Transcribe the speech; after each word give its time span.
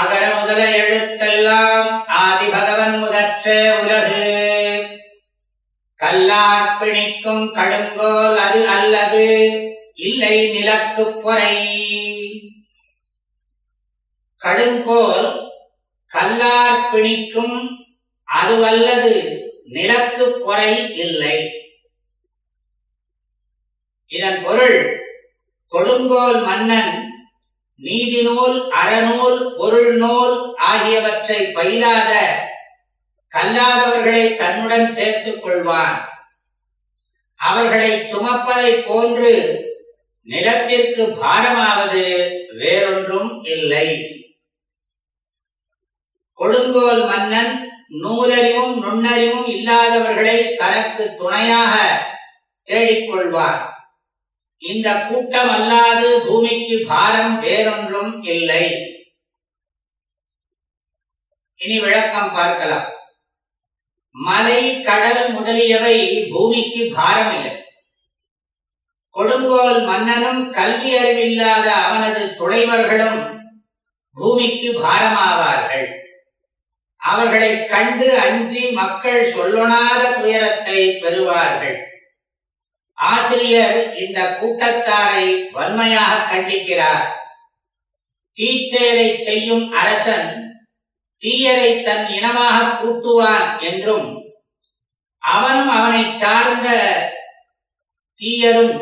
அகர 0.00 0.34
முதல 0.34 0.60
எழுத்தெல்லாம் 0.76 2.06
ஆதி 2.06 2.46
பகவன் 2.46 2.98
முதற்றே 2.98 3.70
உலகு. 3.70 4.28
கல்லார் 5.96 6.82
பிணிக்கும் 6.82 7.54
கடுங்கோல் 7.54 8.36
அது 8.36 8.68
அல்லது 8.68 9.26
இல்லை 9.94 10.48
நிலக்கு 10.50 11.04
பொறை. 11.12 11.56
கடுங்கோல் 14.36 15.52
கல்லார் 16.06 16.94
பிணிக்கும் 16.94 17.86
அதுவல்லது 18.32 19.38
நிலக்கு 19.64 20.40
பொறை 20.44 20.96
இல்லை. 20.96 21.50
இதன் 24.06 24.42
பொருள் 24.42 25.02
கொடுங்கோல் 25.68 26.44
மன்னன் 26.44 27.09
நீதிநூல் 27.82 28.68
அறநூல் 28.70 29.54
பொருள் 29.56 29.96
நூல் 29.96 30.56
ஆகியவற்றை 30.56 31.52
பயிலாத 31.52 32.12
கல்லாதவர்களை 33.36 34.34
தன்னுடன் 34.34 34.88
சேர்த்துக் 34.88 35.46
கொள்வான். 35.46 36.08
அவர்களை 37.34 37.90
சுமப்பதை 37.90 38.84
போன்று 38.86 39.32
நிலத்திற்கு 40.22 41.16
பாரமாவது 41.22 42.30
வேறொன்றும் 42.56 43.42
இல்லை. 43.42 44.18
கொடுங்கோல் 46.34 47.04
மன்னன் 47.06 47.68
நூலறிவும் 48.02 48.74
நுண்ணறிவும் 48.82 49.46
இல்லாதவர்களை 49.46 50.56
தனக்கு 50.56 51.14
துணையாக 51.14 51.74
தேடிக்கொள்வான் 52.68 53.69
இந்த 54.62 54.88
கூட்டம் 55.08 55.48
அல்லாது 55.48 56.08
பூமிக்கு 56.26 56.86
பாரம் 56.88 57.40
வேறொன்றும் 57.40 58.22
இல்லை. 58.22 58.64
இனி 61.54 61.78
விளக்கம் 61.78 62.32
பார்க்கலாம். 62.32 62.88
மலை 64.14 64.82
கடல் 64.82 65.32
முதலியவை 65.32 65.96
பூமிக்கு 66.32 66.82
பாரம் 66.96 67.32
இல்லை 67.36 67.54
கொடுங்கோல் 69.10 69.84
மன்னனும் 69.84 70.52
கல்வி 70.52 70.96
அறிவில்லாத 70.96 71.66
அவனது 71.74 72.22
துணைவர்களும் 72.38 73.20
பூமிக்கு 74.16 74.80
பாரமாவார்கள். 74.82 75.88
அவர்களை 76.96 77.66
கண்டு 77.66 78.18
அஞ்சி 78.18 78.70
மக்கள் 78.70 79.32
சொல்லொணாத 79.34 80.00
துயரத்தை 80.20 80.80
பெறுவார்கள். 81.02 81.78
ஆசிரியர் 83.08 83.94
இந்த 83.94 84.20
கூட்டத்தாரை 84.40 85.26
வன்மையாக 85.52 86.18
கண்டிக்கிறார். 86.30 87.06
தீச்செயலை 88.36 89.08
செய்யும் 89.18 89.64
அரசன் 89.72 90.30
தீயரை 91.22 91.70
தன் 91.82 92.06
இனமாக 92.12 92.58
கூட்டுவான் 92.80 93.48
என்றும் 93.60 94.08
அவனும் 95.22 95.68
அவனை 95.68 96.04
சார்ந்த 96.12 96.68
தீயரும் 98.20 98.78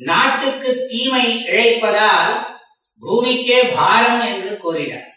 நாட்டுக்கு 0.00 0.70
தீமை 0.88 1.26
இழைப்பதால் 1.44 2.32
பூமிக்கே 3.02 3.58
பாரம் 3.76 4.20
என்று 4.30 4.56
கூறினார். 4.56 5.10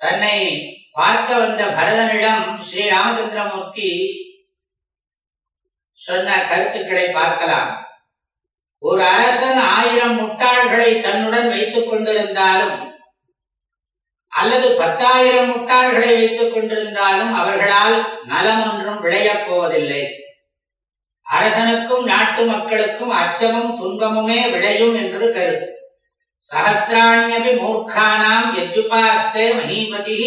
தன்னை 0.00 0.36
பார்க்க 0.92 1.38
வந்த 1.38 1.62
பரதனிடம் 1.66 2.46
ஸ்ரீ 2.60 2.82
ராமச்சந்திரமூர்த்தி 2.88 3.90
சொன்ன 6.06 6.46
கருத்துக்களை 6.50 7.04
பார்க்கலாம். 7.08 7.72
ஒரு 8.78 9.02
அரசன் 9.02 9.58
ஆயிரம் 9.58 10.16
முட்டாள்களை 10.20 11.00
தன்னுடன் 11.00 11.48
வைத்துக் 11.48 11.88
கொண்டிருந்தாலும் 11.90 12.78
அல்லது 14.28 14.68
பத்தாயிரம் 14.76 15.50
முட்டாள்களை 15.50 16.10
வைத்துக் 16.18 16.52
கொண்டிருந்தாலும் 16.54 17.32
அவர்களால் 17.34 17.96
நலம் 18.24 18.62
ஒன்றும் 18.70 19.00
விளையப் 19.00 19.44
போவதில்லை. 19.48 20.02
அரசனுக்கும் 21.26 22.04
நாட்டு 22.04 22.44
மக்களுக்கும் 22.44 23.10
அச்சமும் 23.10 23.72
துன்பமுமே 23.80 24.40
விளையும் 24.50 24.94
என்பது 24.94 25.28
கருத்து. 25.32 25.68
சகசிராணியபி 26.44 27.52
மூர்க்கானாம் 27.60 28.48
எஜ்ஜுபாஸ்தே 28.62 29.44
மகீபதி 29.58 30.22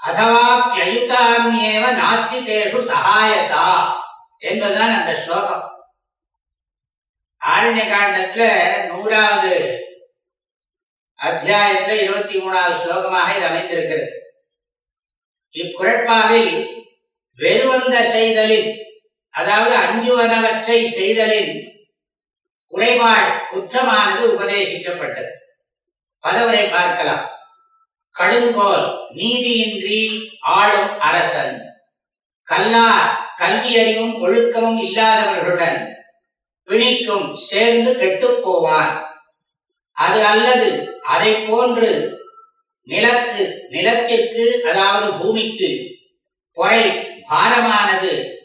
அதவாப்யயுதாமியேவ 0.00 1.84
நாஸ்தி 2.02 2.38
தேஷு 2.48 2.80
சகாயதா 2.90 3.70
என்பதுதான் 4.40 4.94
அந்த 4.94 5.20
ஸ்லோகம். 5.20 5.84
ஆரண்ய 7.46 7.82
காண்டத்துல 7.92 8.42
நூறாவது 8.86 9.54
அத்தியாயத்துல 11.22 11.88
இருபத்தி 11.88 12.38
மூணாவது 12.38 12.74
ஸ்லோகமாக 12.82 13.36
இது 13.36 13.46
அமைந்திருக்கிறது. 13.46 14.12
இக்குரட்பாவில் 15.50 16.68
வெறுவந்த 17.36 18.02
செய்தலின் 18.02 18.84
அதாவது 19.30 19.76
அஞ்சுவனவற்றை 19.76 20.90
செய்தலின் 20.90 21.52
குறைபாடு 22.66 23.30
குற்றமானது 23.50 24.22
உபதேசிக்கப்பட்டது. 24.26 25.30
பதவரை 26.22 26.70
பார்க்கலாம். 26.70 27.30
கடுங்கோல் 28.18 29.06
நீதியின்றி 29.10 30.30
ஆளும் 30.40 31.00
அரசன். 31.00 31.74
கல்லார் 32.42 33.19
கல்வி 33.50 33.78
அறிவும் 33.78 34.20
ஒழுக்கமும் 34.20 34.82
இல்லாதவர்களுடன் 34.82 35.96
பிணிக்கும் 36.64 37.36
சேர்ந்து 37.36 37.96
கெட்டுப் 37.96 38.42
போவான் 38.42 39.14
அது 39.92 40.24
அல்லது 40.24 40.98
அதை 41.02 41.34
போன்று 41.34 42.18
நிலக்கு 42.82 43.66
நிலத்திற்கு 43.68 44.62
அதாவது 44.68 45.12
பூமிக்கு 45.12 45.98
பொறை 46.52 46.82
பாரமானது 47.30 48.38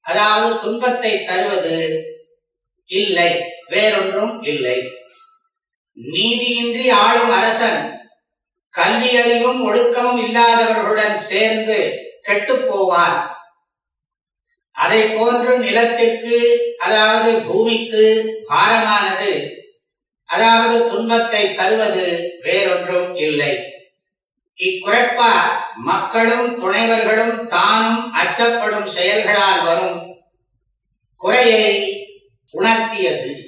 அதாவது 0.00 0.60
துன்பத்தை 0.60 1.24
தருவது 1.24 2.06
இல்லை 2.84 3.30
வேறொன்றும் 3.68 4.42
இல்லை. 4.42 4.78
நீதியின்றி 5.92 6.90
ஆளும் 6.90 7.30
அரசன் 7.30 8.00
கல்வி 8.70 9.16
அறிவும் 9.16 9.64
ஒழுக்கமும் 9.64 10.26
இல்லாதவர்களுடன் 10.26 11.16
சேர்ந்து 11.16 12.08
கெட்டுப் 12.22 12.68
போவான் 12.68 13.31
அதை 14.72 15.02
போன்று 15.02 15.58
நிலத்திற்கு 15.58 16.38
அதாவது 16.78 17.40
பூமிக்கு 17.40 18.04
பாரமானது. 18.48 19.60
அதாவது 20.24 20.90
துன்பத்தை 20.90 21.54
தருவது 21.54 22.34
வேறொன்றும் 22.42 23.14
இல்லை. 23.14 23.70
இக்குறைப்பா 24.58 25.32
மக்களும் 25.74 26.62
துணைவர்களும் 26.62 27.46
தானும் 27.46 28.12
அச்சப்படும் 28.14 28.86
செயல்களால் 28.86 29.64
வரும் 29.64 30.16
குறையை 31.16 32.04
உணர்த்தியது. 32.54 33.40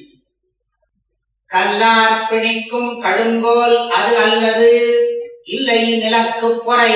கல்லார் 1.47 2.29
பிணிக்கும் 2.31 3.03
கடுங்கோல் 3.03 3.89
அது 3.89 4.17
அல்லது 4.17 4.71
இல்லை 5.45 5.99
நிலக்கு 5.99 6.61
பொறை. 6.61 6.93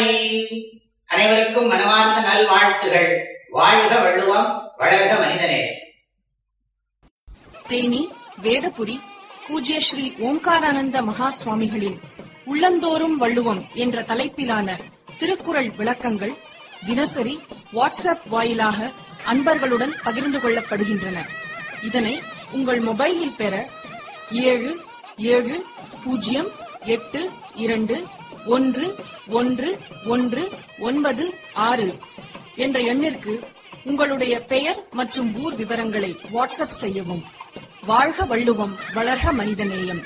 அனைவருக்கும் 1.05 1.67
மனமார்ந்த 1.67 2.21
நல்வாழ்த்துகள். 2.21 3.38
வாழ்க 3.51 3.99
வள்ளுவம் 3.99 4.49
வளர்க 4.79 5.13
மனிதனே. 5.19 5.61
தேனி 7.69 8.09
வேதபுரி 8.43 8.97
பூஜ்ய 9.47 9.81
ஸ்ரீ 9.81 10.13
ஓம்காரானந்த 10.19 11.03
மகா 11.03 11.29
சுவாமிகளின் 11.31 11.99
உள்ளந்தோறும் 12.45 13.17
வள்ளுவம் 13.17 13.63
என்ற 13.75 14.03
தலைப்பிலான 14.03 14.79
திருக்குறள் 15.19 15.71
விளக்கங்கள் 15.71 16.35
தினசரி 16.87 17.41
வாட்ஸ்அப் 17.73 18.27
வாயிலாக 18.27 18.93
அன்பர்களுடன் 19.25 19.95
பகிர்ந்து 20.05 20.39
கொள்ளப்படுகின்றன. 20.39 21.19
இதனை 21.83 22.23
உங்கள் 22.53 22.81
மொபைலில் 22.81 23.37
பெற 23.37 23.55
ஏழு 24.31 24.73
ஏழு 25.17 25.65
பூஜ்ஜியம் 26.05 26.51
எட்டு 26.85 27.31
இரண்டு 27.57 28.07
ஒன்று 28.47 28.95
ஒன்று 29.29 29.79
ஒன்று 30.07 30.45
ஒன்பது 30.79 31.35
ஆறு 31.53 31.99
என்ற 32.59 32.81
எண்ணிற்கு 32.81 33.35
உங்களுடைய 33.85 34.35
பெயர் 34.53 34.79
மற்றும் 34.91 35.31
ஊர் 35.43 35.55
விவரங்களை 35.55 36.11
வாட்ஸ்அப் 36.33 36.77
செய்யவும். 36.83 37.25
வாழ்க 37.87 38.25
வள்ளுவம் 38.25 38.75
வளர்க 38.95 39.33
மனிதநேயம். 39.33 40.03